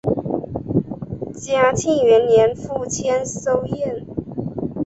[1.35, 4.03] 嘉庆元年赴千叟宴。